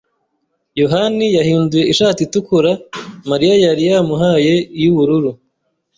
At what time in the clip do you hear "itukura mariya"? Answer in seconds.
2.23-3.55